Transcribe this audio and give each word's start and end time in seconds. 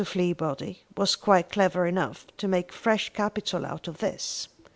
Fleabody 0.03 0.79
was 0.97 1.15
quite 1.15 1.51
clever 1.51 1.85
enough 1.85 2.25
to 2.37 2.47
make 2.47 2.71
fresh 2.73 3.13
capital 3.13 3.67
out 3.67 3.87
of 3.87 3.99
this. 3.99 4.47